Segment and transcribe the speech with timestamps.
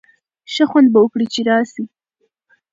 [0.53, 1.83] ښه خوند به وکړي چي راسی.